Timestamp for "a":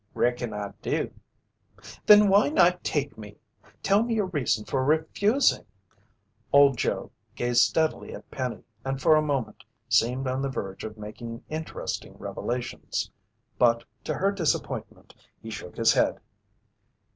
9.15-9.21